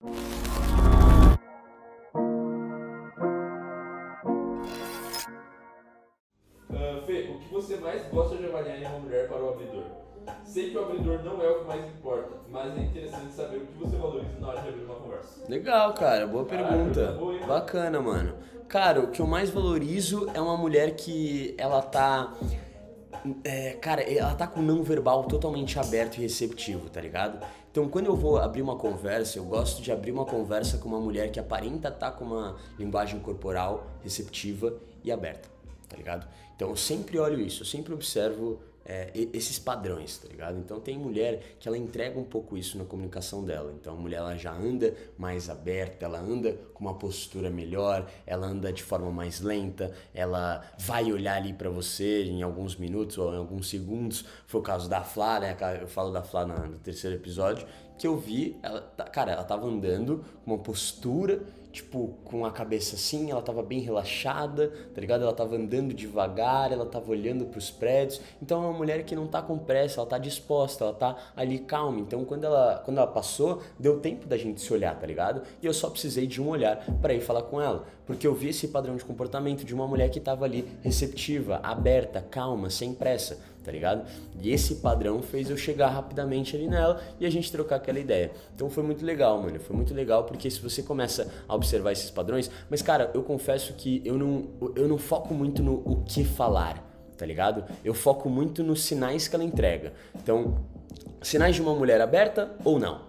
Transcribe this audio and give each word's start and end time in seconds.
Uh, 0.00 0.10
Fê, 7.04 7.30
o 7.34 7.38
que 7.40 7.52
você 7.52 7.76
mais 7.78 8.06
gosta 8.08 8.36
de 8.36 8.46
avaliar 8.46 8.80
em 8.80 8.86
uma 8.86 9.00
mulher 9.00 9.26
para 9.28 9.42
o 9.42 9.48
abridor? 9.50 9.84
Sei 10.44 10.70
que 10.70 10.78
o 10.78 10.84
abridor 10.84 11.24
não 11.24 11.42
é 11.42 11.50
o 11.50 11.60
que 11.60 11.64
mais 11.66 11.84
importa, 11.84 12.30
mas 12.48 12.76
é 12.78 12.82
interessante 12.82 13.32
saber 13.32 13.56
o 13.56 13.66
que 13.66 13.78
você 13.78 13.96
valoriza 13.96 14.38
na 14.38 14.48
hora 14.48 14.60
de 14.60 14.68
abrir 14.68 14.84
uma 14.84 14.94
conversa. 14.94 15.44
Legal, 15.48 15.92
cara, 15.94 16.26
boa 16.28 16.44
Caralho, 16.44 16.68
pergunta. 16.68 17.12
boa, 17.18 17.34
hein? 17.34 17.40
Bacana, 17.46 18.00
mano. 18.00 18.34
Cara, 18.68 19.00
o 19.00 19.10
que 19.10 19.20
eu 19.20 19.26
mais 19.26 19.50
valorizo 19.50 20.30
é 20.32 20.40
uma 20.40 20.56
mulher 20.56 20.94
que 20.94 21.56
ela 21.58 21.82
tá. 21.82 22.34
É, 23.44 23.72
cara, 23.72 24.02
ela 24.02 24.34
tá 24.34 24.46
com 24.46 24.60
o 24.60 24.62
não 24.62 24.82
verbal 24.82 25.24
totalmente 25.24 25.78
aberto 25.78 26.18
e 26.18 26.20
receptivo, 26.20 26.88
tá 26.88 27.00
ligado? 27.00 27.44
Então, 27.70 27.88
quando 27.88 28.06
eu 28.06 28.16
vou 28.16 28.38
abrir 28.38 28.62
uma 28.62 28.76
conversa, 28.76 29.38
eu 29.38 29.44
gosto 29.44 29.82
de 29.82 29.92
abrir 29.92 30.10
uma 30.10 30.24
conversa 30.24 30.78
com 30.78 30.88
uma 30.88 31.00
mulher 31.00 31.30
que 31.30 31.38
aparenta 31.38 31.88
estar 31.88 32.12
com 32.12 32.24
uma 32.24 32.56
linguagem 32.78 33.20
corporal 33.20 33.86
receptiva 34.02 34.74
e 35.04 35.12
aberta, 35.12 35.48
tá 35.88 35.96
ligado? 35.96 36.26
Então, 36.56 36.70
eu 36.70 36.76
sempre 36.76 37.18
olho 37.18 37.40
isso, 37.40 37.62
eu 37.62 37.66
sempre 37.66 37.92
observo 37.92 38.60
é, 38.88 39.10
esses 39.34 39.58
padrões, 39.58 40.16
tá 40.16 40.26
ligado? 40.28 40.58
Então 40.58 40.80
tem 40.80 40.98
mulher 40.98 41.56
que 41.60 41.68
ela 41.68 41.76
entrega 41.76 42.18
um 42.18 42.24
pouco 42.24 42.56
isso 42.56 42.78
na 42.78 42.84
comunicação 42.86 43.44
dela. 43.44 43.70
Então 43.78 43.92
a 43.92 43.96
mulher 43.96 44.16
ela 44.16 44.34
já 44.34 44.52
anda 44.52 44.94
mais 45.18 45.50
aberta, 45.50 46.06
ela 46.06 46.18
anda 46.18 46.56
com 46.72 46.86
uma 46.86 46.94
postura 46.94 47.50
melhor, 47.50 48.10
ela 48.26 48.46
anda 48.46 48.72
de 48.72 48.82
forma 48.82 49.10
mais 49.10 49.42
lenta, 49.42 49.94
ela 50.14 50.64
vai 50.78 51.12
olhar 51.12 51.36
ali 51.36 51.52
pra 51.52 51.68
você 51.68 52.24
em 52.24 52.42
alguns 52.42 52.76
minutos 52.76 53.18
ou 53.18 53.34
em 53.34 53.36
alguns 53.36 53.68
segundos. 53.68 54.24
Foi 54.46 54.60
o 54.60 54.64
caso 54.64 54.88
da 54.88 55.02
Flá, 55.02 55.38
né? 55.38 55.54
Eu 55.82 55.88
falo 55.88 56.10
da 56.10 56.22
Flá 56.22 56.46
no 56.46 56.78
terceiro 56.78 57.16
episódio, 57.16 57.68
que 57.98 58.06
eu 58.06 58.16
vi, 58.16 58.56
ela, 58.62 58.80
cara, 59.12 59.32
ela 59.32 59.44
tava 59.44 59.66
andando 59.66 60.24
com 60.44 60.52
uma 60.52 60.58
postura 60.58 61.42
tipo, 61.78 62.14
com 62.24 62.44
a 62.44 62.50
cabeça 62.50 62.96
assim, 62.96 63.30
ela 63.30 63.42
tava 63.42 63.62
bem 63.62 63.80
relaxada, 63.80 64.68
tá 64.94 65.00
ligado? 65.00 65.22
Ela 65.22 65.32
tava 65.32 65.56
andando 65.56 65.94
devagar, 65.94 66.72
ela 66.72 66.86
tava 66.86 67.10
olhando 67.10 67.44
pros 67.46 67.70
prédios. 67.70 68.20
Então 68.42 68.62
é 68.62 68.66
uma 68.66 68.76
mulher 68.76 69.04
que 69.04 69.14
não 69.14 69.26
tá 69.26 69.42
com 69.42 69.58
pressa, 69.58 70.00
ela 70.00 70.08
tá 70.08 70.18
disposta, 70.18 70.84
ela 70.84 70.94
tá 70.94 71.16
ali 71.36 71.58
calma. 71.58 72.00
Então 72.00 72.24
quando 72.24 72.44
ela, 72.44 72.82
quando 72.84 72.98
ela 72.98 73.06
passou, 73.06 73.62
deu 73.78 74.00
tempo 74.00 74.26
da 74.26 74.36
gente 74.36 74.60
se 74.60 74.72
olhar, 74.72 74.98
tá 74.98 75.06
ligado? 75.06 75.42
E 75.62 75.66
eu 75.66 75.74
só 75.74 75.90
precisei 75.90 76.26
de 76.26 76.40
um 76.40 76.48
olhar 76.48 76.84
para 77.00 77.14
ir 77.14 77.20
falar 77.20 77.42
com 77.42 77.60
ela, 77.60 77.84
porque 78.06 78.26
eu 78.26 78.34
vi 78.34 78.48
esse 78.48 78.68
padrão 78.68 78.96
de 78.96 79.04
comportamento 79.04 79.64
de 79.64 79.74
uma 79.74 79.86
mulher 79.86 80.10
que 80.10 80.20
tava 80.20 80.44
ali 80.44 80.66
receptiva, 80.82 81.60
aberta, 81.62 82.20
calma, 82.20 82.70
sem 82.70 82.94
pressa, 82.94 83.38
tá 83.68 83.72
ligado? 83.72 84.08
E 84.40 84.50
esse 84.50 84.76
padrão 84.76 85.20
fez 85.20 85.50
eu 85.50 85.56
chegar 85.58 85.88
rapidamente 85.88 86.56
ali 86.56 86.66
nela 86.66 87.02
e 87.20 87.26
a 87.26 87.30
gente 87.30 87.52
trocar 87.52 87.76
aquela 87.76 87.98
ideia. 87.98 88.30
Então 88.54 88.70
foi 88.70 88.82
muito 88.82 89.04
legal, 89.04 89.42
mano. 89.42 89.60
Foi 89.60 89.76
muito 89.76 89.92
legal 89.92 90.24
porque 90.24 90.50
se 90.50 90.58
você 90.58 90.82
começa 90.82 91.30
a 91.46 91.54
observar 91.54 91.92
esses 91.92 92.10
padrões, 92.10 92.50
mas 92.70 92.80
cara, 92.80 93.10
eu 93.12 93.22
confesso 93.22 93.74
que 93.74 94.00
eu 94.06 94.16
não, 94.16 94.48
eu 94.74 94.88
não 94.88 94.96
foco 94.96 95.34
muito 95.34 95.62
no 95.62 95.82
o 95.84 96.02
que 96.02 96.24
falar, 96.24 96.82
tá 97.18 97.26
ligado? 97.26 97.62
Eu 97.84 97.92
foco 97.92 98.30
muito 98.30 98.64
nos 98.64 98.82
sinais 98.84 99.28
que 99.28 99.36
ela 99.36 99.44
entrega. 99.44 99.92
Então, 100.14 100.64
sinais 101.20 101.54
de 101.54 101.60
uma 101.60 101.74
mulher 101.74 102.00
aberta 102.00 102.56
ou 102.64 102.78
não? 102.78 103.02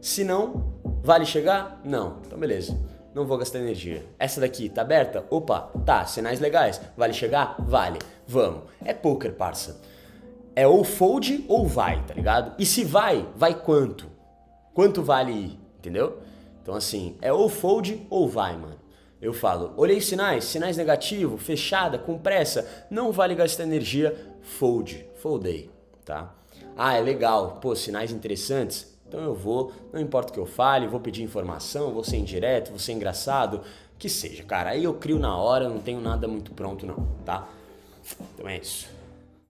Se 0.00 0.24
não, 0.24 0.74
vale 1.04 1.24
chegar? 1.24 1.80
Não. 1.84 2.16
Então 2.26 2.36
beleza. 2.36 2.76
Não 3.14 3.26
vou 3.26 3.38
gastar 3.38 3.58
energia. 3.58 4.04
Essa 4.18 4.40
daqui 4.40 4.68
tá 4.68 4.82
aberta? 4.82 5.24
Opa, 5.30 5.70
tá, 5.84 6.04
sinais 6.04 6.38
legais. 6.38 6.80
Vale 6.96 7.12
chegar? 7.12 7.56
Vale. 7.58 7.98
Vamos. 8.26 8.62
É 8.84 8.94
poker, 8.94 9.34
parça. 9.34 9.80
É 10.60 10.66
ou 10.66 10.84
fold 10.84 11.46
ou 11.48 11.66
vai, 11.66 12.04
tá 12.04 12.12
ligado? 12.12 12.52
E 12.58 12.66
se 12.66 12.84
vai, 12.84 13.26
vai 13.34 13.54
quanto? 13.54 14.10
Quanto 14.74 15.02
vale 15.02 15.32
ir, 15.32 15.58
entendeu? 15.78 16.18
Então 16.60 16.74
assim, 16.74 17.16
é 17.22 17.32
ou 17.32 17.48
fold 17.48 18.06
ou 18.10 18.28
vai, 18.28 18.58
mano. 18.58 18.76
Eu 19.22 19.32
falo, 19.32 19.72
olhei 19.74 20.02
sinais, 20.02 20.44
sinais 20.44 20.76
negativo, 20.76 21.38
fechada, 21.38 21.96
com 21.96 22.18
pressa, 22.18 22.86
não 22.90 23.10
vale 23.10 23.34
gastar 23.34 23.62
energia, 23.62 24.14
fold, 24.42 25.06
foldei, 25.14 25.70
tá? 26.04 26.34
Ah, 26.76 26.92
é 26.92 27.00
legal, 27.00 27.58
pô, 27.62 27.74
sinais 27.74 28.12
interessantes, 28.12 28.94
então 29.08 29.20
eu 29.22 29.34
vou, 29.34 29.72
não 29.90 29.98
importa 29.98 30.30
o 30.30 30.34
que 30.34 30.40
eu 30.40 30.44
fale, 30.44 30.86
vou 30.86 31.00
pedir 31.00 31.22
informação, 31.22 31.90
vou 31.90 32.04
ser 32.04 32.18
indireto, 32.18 32.68
vou 32.68 32.78
ser 32.78 32.92
engraçado, 32.92 33.62
que 33.98 34.10
seja, 34.10 34.42
cara. 34.42 34.72
Aí 34.72 34.84
eu 34.84 34.92
crio 34.92 35.18
na 35.18 35.34
hora, 35.38 35.70
não 35.70 35.78
tenho 35.78 36.02
nada 36.02 36.28
muito 36.28 36.52
pronto 36.52 36.84
não, 36.84 37.08
tá? 37.24 37.48
Então 38.34 38.46
é 38.46 38.58
isso. 38.58 38.99